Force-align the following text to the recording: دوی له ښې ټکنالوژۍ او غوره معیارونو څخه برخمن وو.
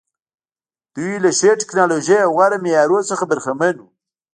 دوی 0.95 1.13
له 1.23 1.29
ښې 1.37 1.51
ټکنالوژۍ 1.61 2.17
او 2.23 2.29
غوره 2.37 2.57
معیارونو 2.63 3.09
څخه 3.11 3.23
برخمن 3.31 3.75
وو. 3.77 3.87